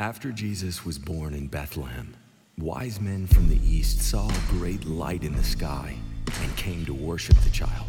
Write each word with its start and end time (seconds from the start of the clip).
After 0.00 0.30
Jesus 0.30 0.84
was 0.84 0.96
born 0.96 1.34
in 1.34 1.48
Bethlehem, 1.48 2.14
wise 2.56 3.00
men 3.00 3.26
from 3.26 3.48
the 3.48 3.58
east 3.66 4.00
saw 4.00 4.28
a 4.28 4.42
great 4.48 4.84
light 4.84 5.24
in 5.24 5.34
the 5.34 5.42
sky 5.42 5.96
and 6.40 6.56
came 6.56 6.86
to 6.86 6.94
worship 6.94 7.34
the 7.38 7.50
child. 7.50 7.88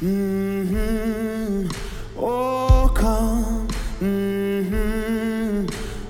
Mm-hmm. 0.00 1.68
Oh, 2.16 2.90
come. 2.94 3.68
Mm-hmm. 4.00 5.66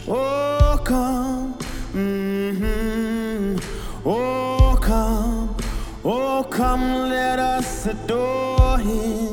Oh, 0.08 0.80
come. 0.84 1.58
Mm-hmm. 1.92 3.56
Oh, 4.08 4.78
come. 4.80 5.56
Oh, 6.04 6.44
come, 6.48 7.08
let 7.08 7.40
us 7.40 7.86
adore 7.86 8.78
him. 8.78 9.25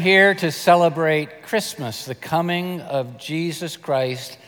Here 0.00 0.34
to 0.34 0.50
celebrate 0.50 1.42
Christmas, 1.42 2.06
the 2.06 2.14
coming 2.14 2.80
of 2.80 3.18
Jesus 3.18 3.76
Christ 3.76 4.38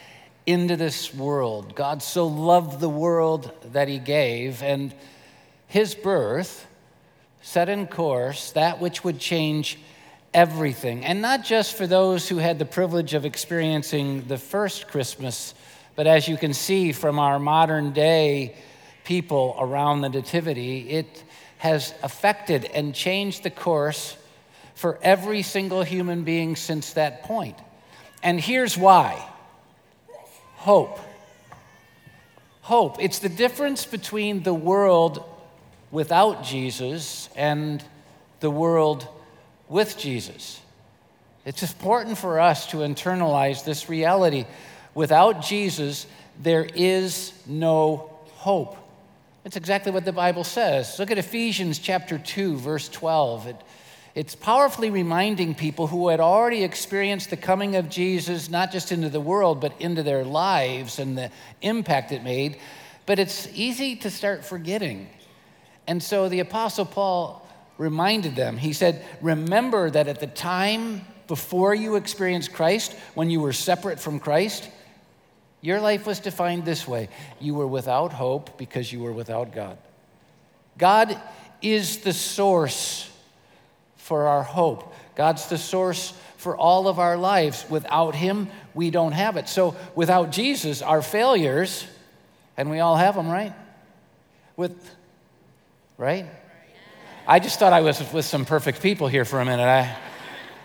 into 0.47 0.77
this 0.77 1.15
world. 1.15 1.75
God 1.75 2.03
so 2.03 2.27
loved 2.27 2.81
the 2.81 2.89
world 2.89 3.53
that 3.73 3.87
he 3.87 3.99
gave, 3.99 4.63
and 4.63 4.95
his 5.69 5.95
birth 5.95 6.67
set 7.43 7.69
in 7.69 7.87
course 7.87 8.53
that 8.53 8.81
which 8.81 9.05
would 9.05 9.19
change 9.19 9.79
everything. 10.33 11.05
And 11.05 11.21
not 11.21 11.45
just 11.45 11.77
for 11.77 11.87
those 11.87 12.29
who 12.29 12.39
had 12.39 12.59
the 12.59 12.65
privilege 12.65 13.13
of 13.13 13.27
experiencing 13.27 14.23
the 14.29 14.39
first 14.39 14.89
Christmas, 14.89 15.55
but 15.95 16.07
as 16.07 16.29
you 16.29 16.39
can 16.39 16.55
see 16.55 16.93
from 16.93 17.19
our 17.19 17.39
modern 17.39 17.93
day 17.93 18.57
people 19.05 19.55
around 19.59 20.01
the 20.01 20.09
Nativity, 20.09 20.89
it 20.89 21.23
has 21.59 21.93
affected 22.03 22.65
and 22.65 22.95
changed 22.95 23.43
the 23.43 23.51
course 23.51 24.17
for 24.75 24.99
every 25.03 25.43
single 25.43 25.83
human 25.83 26.25
being 26.25 26.57
since 26.57 26.95
that 26.95 27.23
point. 27.25 27.57
And 28.23 28.41
here's 28.41 28.77
why 28.77 29.25
hope. 30.57 31.01
Hope. 32.63 33.03
It's 33.03 33.19
the 33.19 33.29
difference 33.29 33.85
between 33.85 34.45
the 34.45 34.55
world 34.55 35.25
without 35.91 36.45
Jesus 36.45 37.29
and 37.35 37.83
the 38.39 38.51
world 38.51 39.07
with 39.69 39.99
Jesus. 39.99 40.61
It's 41.45 41.63
important 41.63 42.19
for 42.19 42.39
us 42.39 42.69
to 42.69 42.79
internalize 42.79 43.65
this 43.65 43.89
reality. 43.89 44.45
Without 44.95 45.43
Jesus, 45.43 46.07
there 46.41 46.65
is 46.65 47.33
no 47.47 48.11
hope. 48.35 48.77
That's 49.43 49.57
exactly 49.57 49.91
what 49.91 50.05
the 50.05 50.13
Bible 50.13 50.45
says. 50.45 50.99
Look 51.01 51.11
at 51.11 51.19
Ephesians 51.19 51.81
chapter 51.81 52.19
2, 52.19 52.57
verse 52.57 52.89
12. 52.89 53.49
It, 53.49 53.57
it's 54.15 54.35
powerfully 54.35 54.91
reminding 54.91 55.55
people 55.55 55.87
who 55.87 56.09
had 56.09 56.21
already 56.21 56.65
experienced 56.65 57.31
the 57.31 57.37
coming 57.37 57.77
of 57.77 57.89
Jesus, 57.89 58.51
not 58.51 58.71
just 58.71 58.93
into 58.93 59.09
the 59.09 59.21
world, 59.21 59.61
but 59.61 59.73
into 59.81 60.03
their 60.03 60.23
lives 60.23 60.99
and 60.99 61.17
the 61.17 61.31
impact 61.63 62.13
it 62.13 62.23
made. 62.23 62.59
But 63.07 63.19
it's 63.19 63.49
easy 63.55 63.97
to 63.97 64.11
start 64.11 64.45
forgetting. 64.45 65.09
And 65.87 66.03
so 66.03 66.29
the 66.29 66.41
Apostle 66.41 66.85
Paul 66.85 67.49
reminded 67.79 68.37
them, 68.37 68.59
he 68.59 68.75
said, 68.75 69.03
Remember 69.23 69.89
that 69.91 70.09
at 70.09 70.21
the 70.21 70.27
time 70.27 71.01
before 71.27 71.75
you 71.75 71.97
experienced 71.97 72.53
Christ, 72.53 72.93
when 73.15 73.31
you 73.31 73.41
were 73.41 73.55
separate 73.55 73.99
from 73.99 74.21
Christ, 74.21 74.69
your 75.63 75.81
life 75.81 76.07
was 76.07 76.21
defined 76.21 76.67
this 76.67 76.87
way 76.87 77.09
you 77.41 77.55
were 77.55 77.67
without 77.67 78.13
hope 78.13 78.59
because 78.59 78.93
you 78.93 79.01
were 79.01 79.13
without 79.13 79.55
God. 79.55 79.79
God 80.77 81.19
is 81.63 81.99
the 81.99 82.13
source 82.13 83.09
for 84.03 84.27
our 84.27 84.43
hope. 84.43 84.95
God's 85.15 85.47
the 85.47 85.57
source 85.57 86.13
for 86.37 86.57
all 86.57 86.89
of 86.89 86.99
our 86.99 87.17
lives. 87.17 87.65
Without 87.71 88.17
Him, 88.17 88.49
we 88.75 88.91
don't 88.91 89.13
have 89.13 89.37
it. 89.37 89.49
So, 89.49 89.77
without 89.95 90.33
Jesus, 90.33 90.83
our 90.83 91.03
failures, 91.03 91.87
and 92.57 92.69
we 92.69 92.81
all 92.81 92.97
have 92.97 93.15
them, 93.15 93.29
right? 93.29 93.53
With, 94.57 94.77
right? 95.97 96.27
I 97.29 97.39
just 97.39 97.61
thought 97.61 97.73
I 97.73 97.81
was 97.83 98.03
with 98.13 98.25
some 98.25 98.45
perfect 98.45 98.83
people 98.83 99.07
here 99.07 99.25
for 99.25 99.41
a 99.41 99.45
minute. 99.45 99.63
I, 99.63 99.97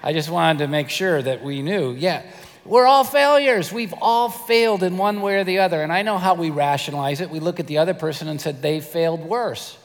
I 0.01 0.13
just 0.13 0.29
wanted 0.31 0.59
to 0.59 0.67
make 0.67 0.89
sure 0.89 1.21
that 1.21 1.43
we 1.43 1.61
knew. 1.61 1.91
Yeah, 1.91 2.23
we're 2.65 2.87
all 2.87 3.03
failures. 3.03 3.71
We've 3.71 3.93
all 4.01 4.29
failed 4.29 4.81
in 4.81 4.97
one 4.97 5.21
way 5.21 5.35
or 5.35 5.43
the 5.43 5.59
other. 5.59 5.83
And 5.83 5.93
I 5.93 6.01
know 6.01 6.17
how 6.17 6.33
we 6.33 6.49
rationalize 6.49 7.21
it. 7.21 7.29
We 7.29 7.39
look 7.39 7.59
at 7.59 7.67
the 7.67 7.77
other 7.77 7.93
person 7.93 8.27
and 8.27 8.41
said 8.41 8.63
they 8.63 8.79
failed 8.79 9.19
worse. 9.19 9.77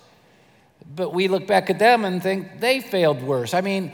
But 0.95 1.13
we 1.15 1.29
look 1.29 1.47
back 1.47 1.71
at 1.71 1.79
them 1.79 2.05
and 2.05 2.23
think 2.23 2.61
they 2.61 2.81
failed 2.81 3.23
worse. 3.23 3.55
I 3.55 3.61
mean, 3.61 3.93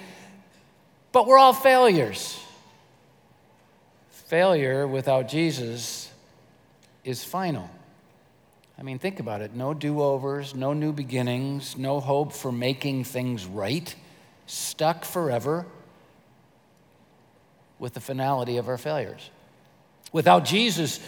but 1.13 1.27
we're 1.27 1.39
all 1.39 1.53
failures. 1.53 2.41
failure 4.11 4.87
without 4.87 5.27
Jesus 5.27 6.13
is 7.03 7.25
final. 7.25 7.71
I 8.79 8.83
mean, 8.83 8.99
think 8.99 9.19
about 9.19 9.41
it 9.41 9.55
no 9.55 9.75
do 9.75 10.01
overs, 10.01 10.55
no 10.55 10.73
new 10.73 10.93
beginnings, 10.93 11.77
no 11.77 11.99
hope 11.99 12.33
for 12.33 12.53
making 12.53 13.05
things 13.05 13.47
right, 13.47 13.93
stuck 14.47 15.05
forever 15.05 15.67
with 17.79 17.95
the 17.95 18.01
finality 18.01 18.57
of 18.57 18.69
our 18.69 18.79
failures. 18.79 19.31
Without 20.13 20.45
Jesus, 20.45 21.01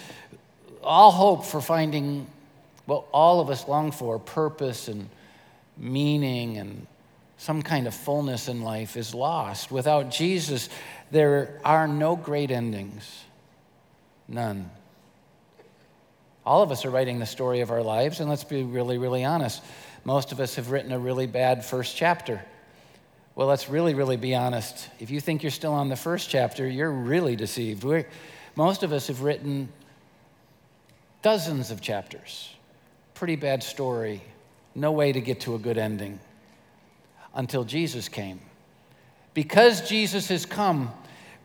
all 0.82 1.11
hope 1.11 1.44
for 1.44 1.61
finding 1.61 2.27
what 2.87 3.05
all 3.12 3.41
of 3.41 3.50
us 3.50 3.69
long 3.69 3.93
for 3.93 4.19
purpose 4.19 4.88
and 4.88 5.09
meaning 5.76 6.58
and 6.58 6.87
some 7.37 7.62
kind 7.62 7.87
of 7.87 7.94
fullness 7.94 8.49
in 8.49 8.62
life 8.62 8.96
is 8.96 9.14
lost. 9.14 9.70
Without 9.70 10.11
Jesus, 10.11 10.69
there 11.11 11.58
are 11.64 11.88
no 11.88 12.14
great 12.14 12.50
endings. 12.50 13.25
None. 14.28 14.70
All 16.44 16.62
of 16.62 16.70
us 16.70 16.84
are 16.84 16.90
writing 16.90 17.19
the 17.19 17.26
story 17.26 17.61
of 17.61 17.70
our 17.70 17.82
lives, 17.82 18.20
and 18.20 18.28
let's 18.28 18.44
be 18.44 18.62
really, 18.62 18.99
really 18.99 19.25
honest. 19.25 19.62
Most 20.05 20.32
of 20.32 20.40
us 20.40 20.56
have 20.56 20.70
written 20.70 20.93
a 20.93 20.99
really 20.99 21.26
bad 21.26 21.64
first 21.64 21.96
chapter. 21.96 22.43
Well, 23.34 23.46
let's 23.46 23.69
really, 23.69 23.94
really 23.94 24.17
be 24.17 24.34
honest. 24.34 24.88
If 24.99 25.11
you 25.11 25.20
think 25.20 25.43
you're 25.43 25.50
still 25.50 25.72
on 25.72 25.88
the 25.88 25.96
first 25.96 26.28
chapter, 26.28 26.67
you're 26.67 26.90
really 26.90 27.37
deceived. 27.37 27.84
We're, 27.84 28.06
most 28.56 28.82
of 28.82 28.93
us 28.93 29.06
have 29.06 29.22
written 29.22 29.69
dozens 31.22 31.70
of 31.70 31.81
chapters. 31.81 32.55
Pretty 33.14 33.37
bad 33.37 33.62
story. 33.62 34.22
No 34.75 34.93
way 34.93 35.12
to 35.12 35.20
get 35.20 35.40
to 35.40 35.55
a 35.55 35.58
good 35.58 35.78
ending 35.78 36.20
until 37.34 37.64
Jesus 37.64 38.08
came. 38.08 38.40
Because 39.34 39.88
Jesus 39.88 40.28
has 40.28 40.46
come, 40.46 40.93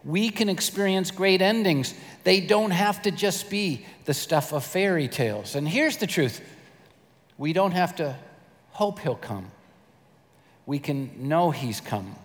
we 0.04 0.30
can 0.30 0.50
experience 0.50 1.12
great 1.12 1.42
endings. 1.42 1.94
They 2.24 2.39
don't 2.39 2.72
have 2.72 3.01
to 3.04 3.12
just 3.12 3.50
be 3.50 3.86
the 4.06 4.13
stuff 4.13 4.54
of 4.54 4.63
fairy 4.63 5.07
tales. 5.07 5.56
And 5.56 5.68
here's 5.68 5.98
the 5.98 6.07
truth 6.07 6.42
we 7.38 7.54
don't 7.54 7.72
have 7.72 7.95
to 7.98 8.16
hope 8.72 9.00
he'll 9.00 9.16
come, 9.16 9.51
we 10.66 10.80
can 10.80 11.27
know 11.27 11.51
he's 11.51 11.81
come. 11.81 12.16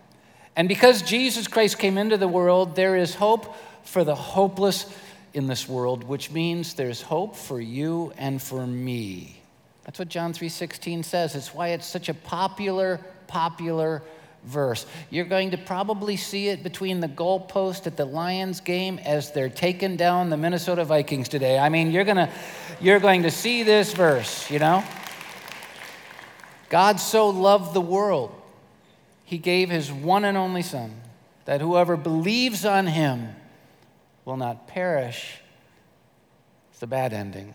And 0.56 0.69
because 0.69 1.02
Jesus 1.02 1.47
Christ 1.47 1.79
came 1.79 1.97
into 1.97 2.17
the 2.17 2.29
world, 2.29 2.76
there 2.76 2.97
is 2.97 3.14
hope 3.14 3.55
for 3.85 4.05
the 4.05 4.14
hopeless 4.14 4.93
in 5.32 5.47
this 5.47 5.69
world, 5.69 6.05
which 6.05 6.31
means 6.31 6.75
there's 6.75 7.00
hope 7.00 7.37
for 7.37 7.61
you 7.61 8.12
and 8.19 8.43
for 8.43 8.67
me. 8.67 9.40
That's 9.85 9.99
what 9.99 10.09
John 10.09 10.32
3:16 10.32 11.05
says. 11.05 11.35
It's 11.35 11.55
why 11.55 11.69
it's 11.69 11.87
such 11.87 12.09
a 12.09 12.15
popular 12.15 13.00
popular 13.27 14.03
verse. 14.44 14.87
You're 15.11 15.25
going 15.25 15.50
to 15.53 15.59
probably 15.59 16.17
see 16.17 16.49
it 16.49 16.62
between 16.62 17.00
the 17.00 17.09
goalpost 17.09 17.87
at 17.87 17.97
the 17.97 18.05
Lions 18.05 18.61
game 18.61 18.99
as 18.99 19.32
they're 19.32 19.49
taking 19.49 19.97
down 19.97 20.31
the 20.31 20.37
Minnesota 20.37 20.85
Vikings 20.85 21.29
today. 21.29 21.59
I 21.59 21.69
mean, 21.69 21.91
you're 21.91 22.05
going 22.05 22.17
to 22.17 22.31
you're 22.81 23.00
going 23.00 23.23
to 23.23 23.31
see 23.31 23.62
this 23.62 23.93
verse, 23.93 24.50
you 24.50 24.59
know? 24.59 24.82
God 26.69 27.00
so 27.00 27.29
loved 27.29 27.75
the 27.75 27.81
world, 27.81 28.33
he 29.25 29.38
gave 29.38 29.71
his 29.71 29.93
one 29.93 30.25
and 30.25 30.37
only 30.37 30.62
son 30.62 31.00
that 31.44 31.61
whoever 31.61 31.97
believes 31.97 32.65
on 32.65 32.87
him 32.87 33.29
will 34.25 34.37
not 34.37 34.69
perish. 34.69 35.41
It's 36.71 36.79
the 36.79 36.87
bad 36.87 37.12
ending, 37.12 37.55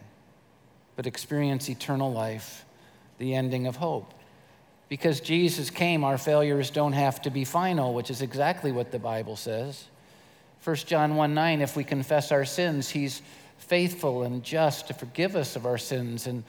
but 0.95 1.07
experience 1.07 1.69
eternal 1.69 2.11
life, 2.11 2.65
the 3.17 3.35
ending 3.35 3.67
of 3.67 3.75
hope. 3.75 4.13
Because 4.87 5.19
Jesus 5.19 5.69
came, 5.69 6.03
our 6.03 6.17
failures 6.17 6.69
don't 6.69 6.93
have 6.93 7.21
to 7.23 7.29
be 7.29 7.43
final, 7.43 7.93
which 7.93 8.11
is 8.11 8.21
exactly 8.21 8.71
what 8.71 8.91
the 8.91 8.99
Bible 8.99 9.35
says. 9.35 9.85
1 10.63 10.75
John 10.77 11.15
1 11.15 11.33
9, 11.33 11.61
if 11.61 11.75
we 11.75 11.83
confess 11.83 12.31
our 12.31 12.45
sins, 12.45 12.89
he's 12.89 13.21
faithful 13.57 14.23
and 14.23 14.43
just 14.43 14.87
to 14.87 14.93
forgive 14.93 15.35
us 15.35 15.55
of 15.55 15.65
our 15.65 15.77
sins 15.77 16.27
and 16.27 16.43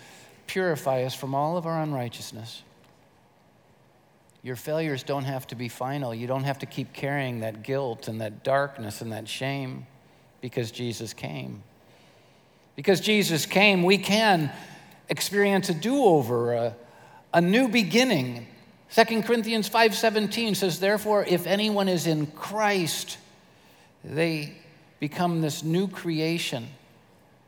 purify 0.46 1.02
us 1.02 1.14
from 1.14 1.34
all 1.34 1.56
of 1.56 1.66
our 1.66 1.82
unrighteousness. 1.82 2.62
Your 4.42 4.56
failures 4.56 5.02
don't 5.02 5.24
have 5.24 5.46
to 5.48 5.54
be 5.54 5.68
final. 5.68 6.14
You 6.14 6.26
don't 6.26 6.44
have 6.44 6.60
to 6.60 6.66
keep 6.66 6.92
carrying 6.92 7.40
that 7.40 7.62
guilt 7.62 8.06
and 8.06 8.20
that 8.20 8.44
darkness 8.44 9.00
and 9.00 9.10
that 9.12 9.28
shame 9.28 9.86
because 10.40 10.70
Jesus 10.70 11.12
came. 11.12 11.62
Because 12.76 13.00
Jesus 13.00 13.46
came, 13.46 13.82
we 13.82 13.98
can 13.98 14.52
experience 15.08 15.68
a 15.70 15.74
do 15.74 16.04
over, 16.04 16.74
a 17.32 17.40
new 17.40 17.68
beginning. 17.68 18.46
2 18.94 19.22
Corinthians 19.22 19.68
5:17 19.68 20.54
says 20.54 20.78
therefore 20.78 21.24
if 21.24 21.46
anyone 21.46 21.88
is 21.88 22.06
in 22.06 22.26
Christ 22.28 23.18
they 24.04 24.52
become 25.00 25.40
this 25.40 25.62
new 25.62 25.88
creation. 25.88 26.68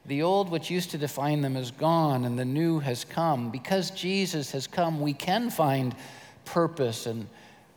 The 0.06 0.22
old 0.22 0.50
which 0.50 0.70
used 0.70 0.90
to 0.90 0.98
define 0.98 1.42
them 1.42 1.56
is 1.56 1.70
gone 1.70 2.24
and 2.24 2.38
the 2.38 2.44
new 2.44 2.80
has 2.80 3.04
come. 3.04 3.50
Because 3.50 3.90
Jesus 3.90 4.50
has 4.52 4.66
come, 4.66 5.00
we 5.00 5.12
can 5.12 5.50
find 5.50 5.94
purpose 6.44 7.06
and 7.06 7.28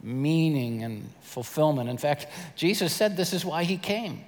meaning 0.01 0.83
and 0.83 1.09
fulfillment. 1.21 1.89
In 1.89 1.97
fact, 1.97 2.27
Jesus 2.55 2.93
said 2.93 3.15
this 3.15 3.33
is 3.33 3.45
why 3.45 3.63
he 3.63 3.77
came. 3.77 4.23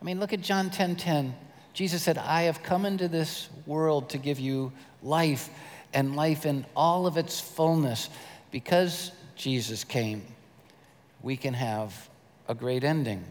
I 0.00 0.04
mean, 0.04 0.20
look 0.20 0.32
at 0.32 0.40
John 0.40 0.70
10:10. 0.70 0.72
10, 0.72 0.96
10. 0.96 1.34
Jesus 1.72 2.02
said, 2.02 2.18
"I 2.18 2.42
have 2.42 2.62
come 2.62 2.84
into 2.84 3.08
this 3.08 3.48
world 3.66 4.10
to 4.10 4.18
give 4.18 4.38
you 4.38 4.72
life 5.02 5.48
and 5.92 6.16
life 6.16 6.46
in 6.46 6.64
all 6.74 7.06
of 7.06 7.16
its 7.16 7.40
fullness. 7.40 8.08
Because 8.50 9.12
Jesus 9.36 9.84
came, 9.84 10.22
we 11.22 11.36
can 11.36 11.54
have 11.54 12.08
a 12.48 12.54
great 12.54 12.84
ending. 12.84 13.24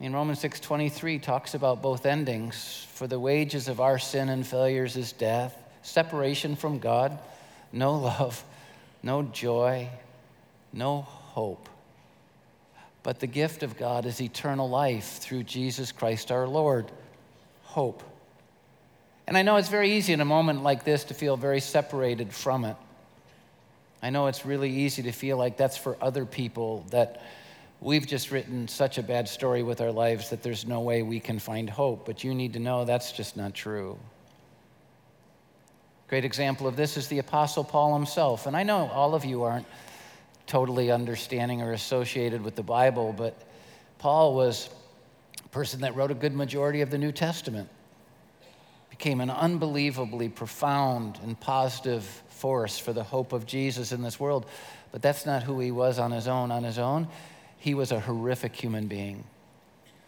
In 0.00 0.12
Romans 0.12 0.40
6:23 0.40 1.18
talks 1.18 1.54
about 1.54 1.80
both 1.80 2.06
endings. 2.06 2.86
For 2.92 3.06
the 3.06 3.20
wages 3.20 3.68
of 3.68 3.80
our 3.80 3.98
sin 3.98 4.28
and 4.28 4.46
failures 4.46 4.96
is 4.96 5.12
death, 5.12 5.56
separation 5.82 6.56
from 6.56 6.78
God, 6.78 7.18
no 7.72 7.94
love, 7.94 8.44
no 9.02 9.22
joy, 9.22 9.88
no 10.72 11.02
hope. 11.02 11.68
But 13.02 13.18
the 13.18 13.26
gift 13.26 13.62
of 13.62 13.76
God 13.76 14.06
is 14.06 14.20
eternal 14.20 14.68
life 14.68 15.18
through 15.18 15.42
Jesus 15.44 15.90
Christ 15.92 16.30
our 16.30 16.46
Lord. 16.46 16.90
Hope. 17.64 18.02
And 19.26 19.36
I 19.36 19.42
know 19.42 19.56
it's 19.56 19.68
very 19.68 19.92
easy 19.92 20.12
in 20.12 20.20
a 20.20 20.24
moment 20.24 20.62
like 20.62 20.84
this 20.84 21.04
to 21.04 21.14
feel 21.14 21.36
very 21.36 21.60
separated 21.60 22.32
from 22.32 22.64
it. 22.64 22.76
I 24.02 24.10
know 24.10 24.26
it's 24.26 24.44
really 24.44 24.70
easy 24.70 25.02
to 25.04 25.12
feel 25.12 25.36
like 25.36 25.56
that's 25.56 25.76
for 25.76 25.96
other 26.00 26.24
people, 26.24 26.84
that 26.90 27.22
we've 27.80 28.06
just 28.06 28.30
written 28.30 28.66
such 28.66 28.98
a 28.98 29.02
bad 29.02 29.28
story 29.28 29.62
with 29.62 29.80
our 29.80 29.92
lives 29.92 30.30
that 30.30 30.42
there's 30.42 30.66
no 30.66 30.80
way 30.80 31.02
we 31.02 31.20
can 31.20 31.38
find 31.38 31.70
hope. 31.70 32.04
But 32.04 32.24
you 32.24 32.34
need 32.34 32.52
to 32.54 32.58
know 32.58 32.84
that's 32.84 33.12
just 33.12 33.36
not 33.36 33.54
true. 33.54 33.98
Great 36.08 36.24
example 36.24 36.66
of 36.66 36.76
this 36.76 36.96
is 36.96 37.08
the 37.08 37.20
Apostle 37.20 37.64
Paul 37.64 37.94
himself. 37.94 38.46
And 38.46 38.56
I 38.56 38.64
know 38.64 38.88
all 38.88 39.14
of 39.14 39.24
you 39.24 39.44
aren't 39.44 39.66
totally 40.52 40.90
understanding 40.90 41.62
or 41.62 41.72
associated 41.72 42.42
with 42.42 42.54
the 42.56 42.62
Bible, 42.62 43.14
but 43.16 43.34
Paul 43.96 44.34
was 44.34 44.68
a 45.42 45.48
person 45.48 45.80
that 45.80 45.96
wrote 45.96 46.10
a 46.10 46.14
good 46.14 46.34
majority 46.34 46.82
of 46.82 46.90
the 46.90 46.98
New 46.98 47.10
Testament 47.10 47.70
became 48.90 49.22
an 49.22 49.30
unbelievably 49.30 50.28
profound 50.28 51.18
and 51.22 51.40
positive 51.40 52.04
force 52.28 52.78
for 52.78 52.92
the 52.92 53.02
hope 53.02 53.32
of 53.32 53.46
Jesus 53.46 53.92
in 53.92 54.02
this 54.02 54.20
world. 54.20 54.44
But 54.90 55.00
that's 55.00 55.24
not 55.24 55.42
who 55.42 55.58
he 55.58 55.70
was 55.70 55.98
on 55.98 56.10
his 56.10 56.28
own. 56.28 56.50
On 56.50 56.62
his 56.62 56.78
own, 56.78 57.08
he 57.56 57.72
was 57.72 57.90
a 57.90 58.00
horrific 58.00 58.54
human 58.54 58.88
being. 58.88 59.24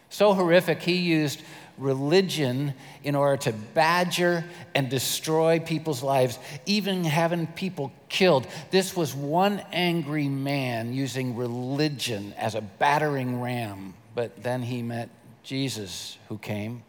So 0.09 0.33
horrific, 0.33 0.81
he 0.81 0.97
used 0.97 1.41
religion 1.77 2.73
in 3.03 3.15
order 3.15 3.37
to 3.37 3.51
badger 3.51 4.45
and 4.73 4.89
destroy 4.89 5.59
people's 5.59 6.01
lives, 6.01 6.39
even 6.65 7.03
having 7.03 7.47
people 7.47 7.91
killed. 8.07 8.47
This 8.71 8.95
was 8.95 9.13
one 9.13 9.61
angry 9.71 10.29
man 10.29 10.93
using 10.93 11.35
religion 11.35 12.33
as 12.37 12.55
a 12.55 12.61
battering 12.61 13.41
ram. 13.41 13.93
But 14.13 14.41
then 14.41 14.61
he 14.61 14.81
met 14.81 15.09
Jesus, 15.43 16.17
who 16.29 16.37
came 16.37 16.83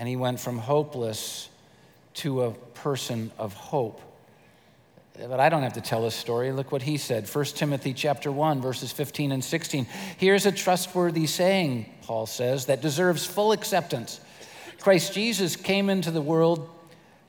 and 0.00 0.08
he 0.08 0.16
went 0.16 0.40
from 0.40 0.56
hopeless 0.58 1.50
to 2.14 2.44
a 2.44 2.52
person 2.52 3.30
of 3.36 3.52
hope. 3.52 4.00
But 5.18 5.40
I 5.40 5.48
don't 5.48 5.62
have 5.62 5.74
to 5.74 5.80
tell 5.80 6.04
his 6.04 6.14
story. 6.14 6.52
Look 6.52 6.72
what 6.72 6.82
he 6.82 6.96
said. 6.96 7.28
1 7.28 7.44
Timothy 7.46 7.92
chapter 7.92 8.32
1 8.32 8.60
verses 8.60 8.92
15 8.92 9.32
and 9.32 9.44
16. 9.44 9.86
Here's 10.16 10.46
a 10.46 10.52
trustworthy 10.52 11.26
saying, 11.26 11.86
Paul 12.02 12.26
says, 12.26 12.66
that 12.66 12.80
deserves 12.80 13.26
full 13.26 13.52
acceptance. 13.52 14.20
Christ 14.80 15.12
Jesus 15.12 15.56
came 15.56 15.90
into 15.90 16.10
the 16.10 16.22
world 16.22 16.68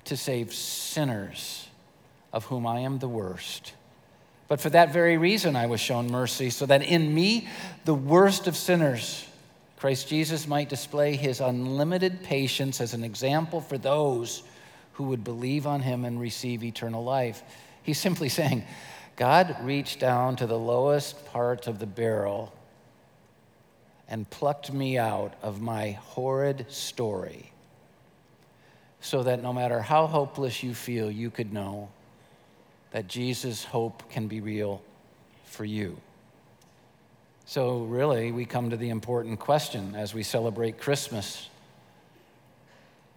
to 0.05 0.15
save 0.15 0.53
sinners, 0.53 1.67
of 2.31 2.45
whom 2.45 2.65
I 2.65 2.79
am 2.79 2.99
the 2.99 3.09
worst. 3.09 3.73
But 4.47 4.61
for 4.61 4.69
that 4.69 4.93
very 4.93 5.17
reason 5.17 5.55
I 5.55 5.65
was 5.65 5.79
shown 5.79 6.11
mercy, 6.11 6.49
so 6.49 6.65
that 6.65 6.83
in 6.83 7.13
me, 7.13 7.47
the 7.85 7.93
worst 7.93 8.47
of 8.47 8.55
sinners, 8.55 9.25
Christ 9.77 10.07
Jesus 10.07 10.47
might 10.47 10.69
display 10.69 11.15
his 11.15 11.39
unlimited 11.39 12.23
patience 12.23 12.81
as 12.81 12.93
an 12.93 13.03
example 13.03 13.61
for 13.61 13.77
those 13.77 14.43
who 14.93 15.05
would 15.05 15.23
believe 15.23 15.65
on 15.65 15.81
him 15.81 16.05
and 16.05 16.19
receive 16.19 16.63
eternal 16.63 17.03
life. 17.03 17.43
He's 17.83 17.99
simply 17.99 18.29
saying, 18.29 18.63
God 19.15 19.55
reached 19.61 19.99
down 19.99 20.35
to 20.37 20.47
the 20.47 20.57
lowest 20.57 21.25
part 21.27 21.67
of 21.67 21.79
the 21.79 21.85
barrel 21.85 22.53
and 24.07 24.29
plucked 24.29 24.73
me 24.73 24.97
out 24.97 25.33
of 25.41 25.61
my 25.61 25.91
horrid 25.91 26.65
story 26.69 27.51
so 28.99 29.23
that 29.23 29.41
no 29.41 29.51
matter 29.51 29.81
how 29.81 30.05
hopeless 30.05 30.61
you 30.61 30.73
feel, 30.73 31.09
you 31.09 31.29
could 31.29 31.51
know 31.51 31.89
that 32.91 33.07
Jesus' 33.07 33.63
hope 33.63 34.09
can 34.11 34.27
be 34.27 34.41
real 34.41 34.81
for 35.45 35.65
you. 35.65 35.97
So, 37.45 37.83
really, 37.83 38.31
we 38.31 38.45
come 38.45 38.69
to 38.69 38.77
the 38.77 38.89
important 38.89 39.39
question 39.39 39.95
as 39.95 40.13
we 40.13 40.23
celebrate 40.23 40.79
Christmas 40.79 41.47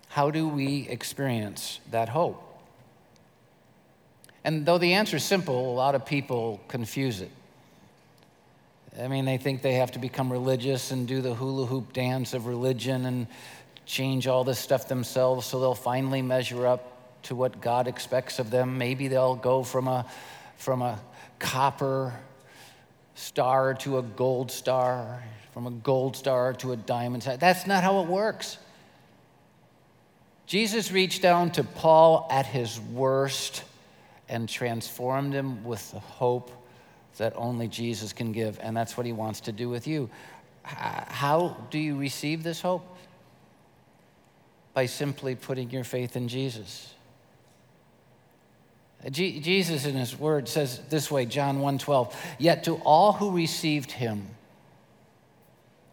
How 0.08 0.30
do 0.30 0.48
we 0.48 0.88
experience 0.88 1.80
that 1.90 2.08
hope? 2.08 2.53
And 4.44 4.66
though 4.66 4.78
the 4.78 4.92
answer 4.92 5.16
is 5.16 5.24
simple, 5.24 5.72
a 5.72 5.74
lot 5.74 5.94
of 5.94 6.04
people 6.04 6.60
confuse 6.68 7.22
it. 7.22 7.30
I 9.00 9.08
mean, 9.08 9.24
they 9.24 9.38
think 9.38 9.62
they 9.62 9.74
have 9.74 9.92
to 9.92 9.98
become 9.98 10.30
religious 10.30 10.90
and 10.90 11.08
do 11.08 11.20
the 11.20 11.34
hula 11.34 11.66
hoop 11.66 11.92
dance 11.92 12.34
of 12.34 12.46
religion 12.46 13.06
and 13.06 13.26
change 13.86 14.28
all 14.28 14.44
this 14.44 14.58
stuff 14.58 14.86
themselves 14.86 15.46
so 15.46 15.58
they'll 15.58 15.74
finally 15.74 16.22
measure 16.22 16.66
up 16.66 17.22
to 17.24 17.34
what 17.34 17.60
God 17.60 17.88
expects 17.88 18.38
of 18.38 18.50
them. 18.50 18.78
Maybe 18.78 19.08
they'll 19.08 19.34
go 19.34 19.62
from 19.64 19.88
a, 19.88 20.06
from 20.58 20.82
a 20.82 21.00
copper 21.38 22.14
star 23.14 23.74
to 23.74 23.98
a 23.98 24.02
gold 24.02 24.50
star, 24.50 25.22
from 25.52 25.66
a 25.66 25.70
gold 25.70 26.16
star 26.16 26.52
to 26.54 26.72
a 26.72 26.76
diamond 26.76 27.22
star. 27.22 27.36
That's 27.36 27.66
not 27.66 27.82
how 27.82 28.00
it 28.02 28.08
works. 28.08 28.58
Jesus 30.46 30.92
reached 30.92 31.22
down 31.22 31.50
to 31.52 31.64
Paul 31.64 32.28
at 32.30 32.46
his 32.46 32.78
worst 32.78 33.64
and 34.28 34.48
transformed 34.48 35.32
him 35.32 35.64
with 35.64 35.90
the 35.92 35.98
hope 35.98 36.50
that 37.18 37.32
only 37.36 37.68
Jesus 37.68 38.12
can 38.12 38.32
give. 38.32 38.58
And 38.60 38.76
that's 38.76 38.96
what 38.96 39.06
he 39.06 39.12
wants 39.12 39.40
to 39.42 39.52
do 39.52 39.68
with 39.68 39.86
you. 39.86 40.10
How 40.62 41.56
do 41.70 41.78
you 41.78 41.96
receive 41.96 42.42
this 42.42 42.60
hope? 42.60 42.86
By 44.72 44.86
simply 44.86 45.34
putting 45.34 45.70
your 45.70 45.84
faith 45.84 46.16
in 46.16 46.26
Jesus. 46.26 46.94
Jesus 49.10 49.84
in 49.84 49.94
his 49.94 50.18
word 50.18 50.48
says 50.48 50.80
this 50.88 51.10
way, 51.10 51.26
John 51.26 51.58
1:12, 51.60 52.14
yet 52.38 52.64
to 52.64 52.76
all 52.76 53.12
who 53.12 53.30
received 53.30 53.92
him, 53.92 54.33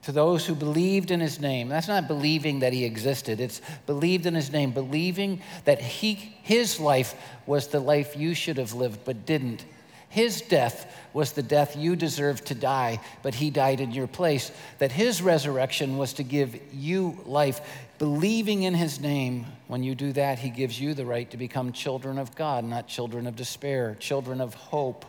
to 0.03 0.12
those 0.12 0.46
who 0.46 0.55
believed 0.55 1.12
in 1.12 1.20
his 1.20 1.39
name. 1.39 1.70
That's 1.70 1.88
not 1.88 2.08
believing 2.08 2.60
that 2.60 2.74
he 2.74 2.86
existed. 2.86 3.39
It's 3.39 3.62
believed 3.86 4.25
in 4.25 4.34
his 4.34 4.51
name, 4.51 4.72
believing 4.72 5.41
that 5.65 5.81
he, 5.81 6.15
his 6.43 6.79
life 6.79 7.13
was 7.46 7.67
the 7.67 7.79
life 7.79 8.15
you 8.17 8.34
should 8.34 8.58
have 8.58 8.74
lived 8.74 9.01
but 9.05 9.25
didn't. 9.25 9.65
His 10.10 10.41
death 10.41 10.93
was 11.13 11.31
the 11.31 11.43
death 11.43 11.77
you 11.77 11.96
deserved 11.96 12.48
to 12.48 12.55
die, 12.55 13.00
but 13.24 13.34
he 13.34 13.50
died 13.50 13.79
in 13.79 13.91
your 13.91 14.08
place. 14.08 14.51
That 14.79 14.91
his 14.91 15.22
resurrection 15.22 15.98
was 15.98 16.13
to 16.13 16.24
give 16.24 16.60
you 16.74 17.17
life. 17.25 17.62
Believing 17.98 18.63
in 18.63 18.74
his 18.74 19.00
name, 19.00 19.46
when 19.67 19.84
you 19.84 19.96
do 19.96 20.12
that, 20.13 20.39
he 20.39 20.50
gives 20.50 20.81
you 20.81 20.93
the 20.93 21.05
right 21.05 21.29
to 21.31 21.38
become 21.38 21.72
children 21.72 22.17
of 22.17 22.36
God, 22.36 22.65
not 22.65 22.89
children 22.89 23.25
of 23.25 23.38
despair, 23.38 23.96
children 24.01 24.41
of 24.41 24.53
hope. 24.53 25.05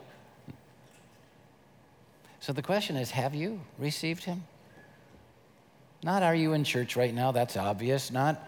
So 2.38 2.52
the 2.52 2.62
question 2.62 2.96
is 2.96 3.11
have 3.11 3.34
you 3.34 3.61
received 3.78 4.22
him? 4.25 4.44
Not 6.02 6.23
are 6.23 6.35
you 6.35 6.52
in 6.52 6.64
church 6.64 6.97
right 6.97 7.14
now, 7.14 7.32
that's 7.32 7.56
obvious. 7.56 8.11
Not 8.11 8.47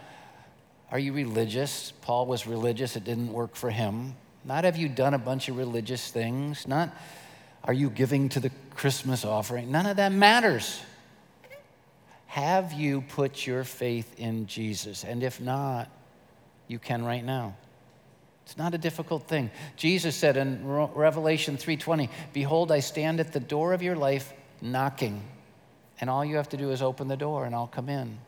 are 0.90 0.98
you 0.98 1.12
religious? 1.12 1.92
Paul 2.02 2.26
was 2.26 2.46
religious, 2.46 2.96
it 2.96 3.04
didn't 3.04 3.32
work 3.32 3.56
for 3.56 3.70
him. 3.70 4.14
Not 4.44 4.64
have 4.64 4.76
you 4.76 4.88
done 4.88 5.14
a 5.14 5.18
bunch 5.18 5.48
of 5.48 5.56
religious 5.56 6.10
things. 6.10 6.68
Not 6.68 6.94
are 7.64 7.72
you 7.72 7.88
giving 7.90 8.28
to 8.30 8.40
the 8.40 8.50
Christmas 8.70 9.24
offering. 9.24 9.70
None 9.70 9.86
of 9.86 9.96
that 9.96 10.12
matters. 10.12 10.80
Have 12.26 12.72
you 12.72 13.00
put 13.00 13.46
your 13.46 13.64
faith 13.64 14.18
in 14.18 14.46
Jesus? 14.46 15.04
And 15.04 15.22
if 15.22 15.40
not, 15.40 15.88
you 16.66 16.78
can 16.78 17.04
right 17.04 17.24
now. 17.24 17.56
It's 18.44 18.58
not 18.58 18.74
a 18.74 18.78
difficult 18.78 19.26
thing. 19.26 19.50
Jesus 19.76 20.14
said 20.14 20.36
in 20.36 20.66
Revelation 20.66 21.56
3:20, 21.56 22.10
"Behold, 22.32 22.70
I 22.70 22.80
stand 22.80 23.20
at 23.20 23.32
the 23.32 23.40
door 23.40 23.72
of 23.72 23.82
your 23.82 23.96
life 23.96 24.34
knocking, 24.60 25.22
and 26.00 26.10
all 26.10 26.24
you 26.24 26.36
have 26.36 26.48
to 26.50 26.56
do 26.56 26.70
is 26.70 26.82
open 26.82 27.08
the 27.08 27.16
door 27.16 27.44
and 27.44 27.54
I'll 27.54 27.66
come 27.66 27.88
in." 27.88 28.18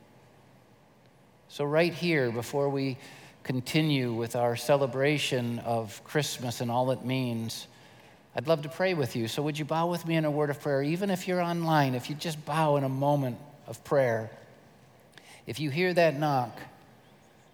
So 1.49 1.65
right 1.65 1.93
here 1.93 2.31
before 2.31 2.69
we 2.69 2.99
continue 3.45 4.13
with 4.13 4.35
our 4.35 4.57
celebration 4.57 5.61
of 5.61 6.03
Christmas 6.05 6.61
and 6.61 6.71
all 6.71 6.91
it 6.91 7.05
means, 7.05 7.69
I'd 8.35 8.49
love 8.49 8.63
to 8.63 8.69
pray 8.69 8.93
with 8.93 9.17
you. 9.17 9.29
So, 9.29 9.43
would 9.43 9.59
you 9.59 9.65
bow 9.65 9.87
with 9.87 10.05
me 10.05 10.17
in 10.17 10.27
a 10.27 10.31
word 10.31 10.51
of 10.51 10.61
prayer? 10.61 10.83
Even 10.83 11.09
if 11.09 11.27
you're 11.27 11.41
online, 11.41 11.95
if 11.95 12.11
you 12.11 12.17
just 12.17 12.45
bow 12.45 12.77
in 12.77 12.85
a 12.85 12.89
moment 12.89 13.39
of 13.67 13.83
prayer, 13.83 14.31
if 15.47 15.59
you 15.59 15.71
hear 15.71 15.95
that 15.95 16.19
knock, 16.19 16.59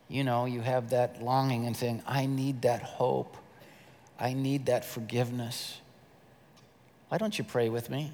you 0.08 0.24
know, 0.24 0.46
you 0.46 0.60
have 0.60 0.90
that 0.90 1.22
longing 1.22 1.66
and 1.66 1.76
saying, 1.76 2.02
I 2.06 2.26
need 2.26 2.62
that 2.62 2.82
hope. 2.82 3.36
I 4.18 4.32
need 4.32 4.66
that 4.66 4.84
forgiveness. 4.84 5.80
Why 7.08 7.18
don't 7.18 7.38
you 7.38 7.44
pray 7.44 7.68
with 7.68 7.88
me? 7.88 8.12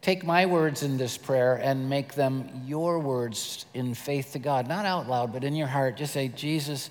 Take 0.00 0.24
my 0.24 0.46
words 0.46 0.82
in 0.82 0.96
this 0.96 1.18
prayer 1.18 1.56
and 1.56 1.90
make 1.90 2.14
them 2.14 2.62
your 2.66 2.98
words 3.00 3.66
in 3.74 3.94
faith 3.94 4.32
to 4.32 4.38
God, 4.38 4.68
not 4.68 4.86
out 4.86 5.08
loud, 5.08 5.32
but 5.32 5.42
in 5.42 5.56
your 5.56 5.66
heart. 5.66 5.96
Just 5.96 6.12
say, 6.12 6.28
Jesus, 6.28 6.90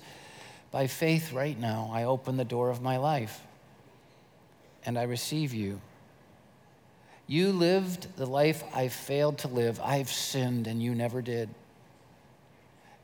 by 0.70 0.86
faith 0.86 1.32
right 1.32 1.58
now, 1.58 1.90
I 1.92 2.04
open 2.04 2.36
the 2.36 2.44
door 2.44 2.68
of 2.68 2.82
my 2.82 2.98
life 2.98 3.40
and 4.84 4.98
I 4.98 5.04
receive 5.04 5.54
you. 5.54 5.80
You 7.26 7.52
lived 7.52 8.16
the 8.16 8.26
life 8.26 8.62
I 8.74 8.88
failed 8.88 9.38
to 9.38 9.48
live. 9.48 9.80
I've 9.82 10.10
sinned 10.10 10.66
and 10.66 10.82
you 10.82 10.94
never 10.94 11.22
did. 11.22 11.48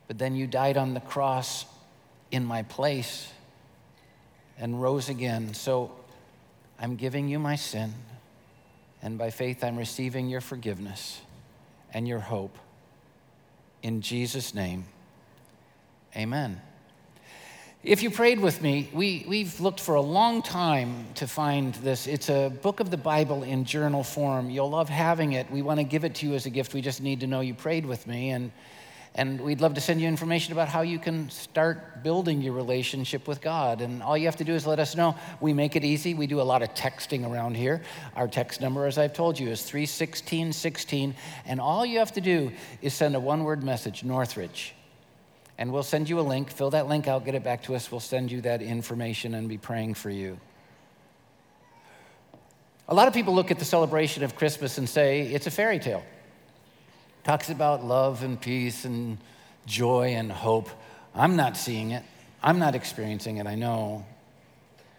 But 0.07 0.17
then 0.17 0.35
you 0.35 0.47
died 0.47 0.77
on 0.77 0.93
the 0.93 0.99
cross 0.99 1.65
in 2.31 2.45
my 2.45 2.63
place 2.63 3.31
and 4.57 4.81
rose 4.81 5.09
again. 5.09 5.53
So 5.53 5.91
I'm 6.79 6.95
giving 6.95 7.27
you 7.27 7.39
my 7.39 7.55
sin. 7.55 7.93
And 9.05 9.19
by 9.19 9.29
faith, 9.29 9.63
I'm 9.63 9.77
receiving 9.77 10.29
your 10.29 10.41
forgiveness 10.41 11.21
and 11.93 12.07
your 12.07 12.17
hope. 12.17 12.57
In 13.83 14.01
Jesus' 14.01 14.55
name, 14.55 14.85
amen. 16.17 16.59
If 17.83 18.01
you 18.01 18.09
prayed 18.09 18.39
with 18.39 18.63
me, 18.63 18.89
we, 18.91 19.23
we've 19.27 19.59
looked 19.61 19.79
for 19.79 19.93
a 19.93 20.01
long 20.01 20.41
time 20.41 21.05
to 21.13 21.27
find 21.27 21.75
this. 21.75 22.07
It's 22.07 22.29
a 22.29 22.51
book 22.63 22.79
of 22.79 22.89
the 22.89 22.97
Bible 22.97 23.43
in 23.43 23.63
journal 23.63 24.03
form. 24.03 24.49
You'll 24.49 24.71
love 24.71 24.89
having 24.89 25.33
it. 25.33 25.51
We 25.51 25.61
want 25.61 25.79
to 25.79 25.83
give 25.83 26.03
it 26.03 26.15
to 26.15 26.27
you 26.27 26.33
as 26.33 26.47
a 26.47 26.49
gift. 26.49 26.73
We 26.73 26.81
just 26.81 26.99
need 26.99 27.19
to 27.19 27.27
know 27.27 27.41
you 27.41 27.53
prayed 27.53 27.85
with 27.85 28.07
me. 28.07 28.31
And 28.31 28.51
and 29.17 29.39
we'd 29.39 29.61
love 29.61 29.75
to 29.75 29.81
send 29.81 30.01
you 30.01 30.09
information 30.09 30.51
about 30.51 30.67
how 30.67 30.81
you 30.81 30.99
can 30.99 31.29
start 31.29 32.03
building 32.03 32.41
your 32.41 32.51
relationship 32.51 33.29
with 33.29 33.39
God. 33.39 33.79
And 33.79 34.03
all 34.03 34.17
you 34.17 34.25
have 34.25 34.35
to 34.37 34.43
do 34.43 34.53
is 34.53 34.67
let 34.67 34.77
us 34.77 34.93
know. 34.93 35.15
We 35.39 35.53
make 35.53 35.77
it 35.77 35.85
easy. 35.85 36.13
We 36.13 36.27
do 36.27 36.41
a 36.41 36.43
lot 36.43 36.61
of 36.61 36.73
texting 36.73 37.25
around 37.25 37.55
here. 37.55 37.81
Our 38.17 38.27
text 38.27 38.59
number, 38.59 38.85
as 38.85 38.97
I've 38.97 39.13
told 39.13 39.39
you, 39.39 39.47
is 39.47 39.61
31616. 39.61 41.15
And 41.45 41.61
all 41.61 41.85
you 41.85 41.99
have 41.99 42.11
to 42.13 42.21
do 42.21 42.51
is 42.81 42.93
send 42.93 43.15
a 43.15 43.19
one 43.19 43.45
word 43.45 43.63
message, 43.63 44.03
Northridge. 44.03 44.75
And 45.57 45.71
we'll 45.71 45.83
send 45.83 46.09
you 46.09 46.19
a 46.19 46.21
link. 46.21 46.51
Fill 46.51 46.71
that 46.71 46.89
link 46.89 47.07
out, 47.07 47.23
get 47.23 47.35
it 47.35 47.43
back 47.43 47.63
to 47.63 47.75
us. 47.75 47.89
We'll 47.89 48.01
send 48.01 48.33
you 48.33 48.41
that 48.41 48.61
information 48.61 49.33
and 49.33 49.47
be 49.47 49.57
praying 49.57 49.93
for 49.93 50.09
you. 50.09 50.37
A 52.89 52.93
lot 52.93 53.07
of 53.07 53.13
people 53.13 53.33
look 53.33 53.49
at 53.49 53.59
the 53.59 53.65
celebration 53.65 54.23
of 54.23 54.35
Christmas 54.35 54.77
and 54.77 54.89
say 54.89 55.21
it's 55.21 55.47
a 55.47 55.51
fairy 55.51 55.79
tale 55.79 56.03
talks 57.25 57.49
about 57.49 57.83
love 57.83 58.23
and 58.23 58.39
peace 58.39 58.85
and 58.85 59.17
joy 59.65 60.09
and 60.09 60.31
hope. 60.31 60.69
I'm 61.15 61.35
not 61.35 61.57
seeing 61.57 61.91
it. 61.91 62.03
I'm 62.41 62.59
not 62.59 62.75
experiencing 62.75 63.37
it, 63.37 63.47
I 63.47 63.55
know, 63.55 64.05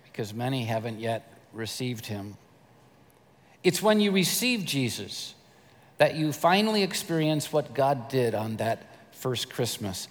because 0.02 0.34
many 0.34 0.64
haven't 0.64 0.98
yet 0.98 1.32
received 1.52 2.04
him. 2.04 2.36
It's 3.62 3.80
when 3.80 4.00
you 4.00 4.10
receive 4.10 4.64
Jesus 4.64 5.34
that 5.98 6.16
you 6.16 6.32
finally 6.32 6.82
experience 6.82 7.52
what 7.52 7.74
God 7.74 8.08
did 8.08 8.34
on 8.34 8.56
that 8.56 8.82
first 9.12 9.48
Christmas. 9.48 10.08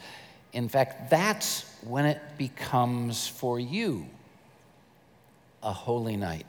In 0.54 0.70
fact, 0.70 1.10
that's 1.10 1.70
when 1.84 2.06
it 2.06 2.22
becomes 2.38 3.28
for 3.28 3.60
you 3.60 4.08
a 5.62 5.74
holy 5.74 6.16
night. 6.16 6.46